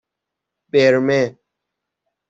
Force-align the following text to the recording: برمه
برمه 0.71 1.39